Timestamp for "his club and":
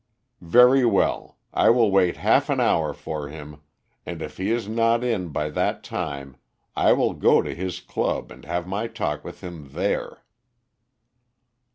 7.53-8.43